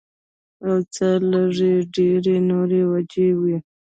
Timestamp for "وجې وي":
2.91-3.57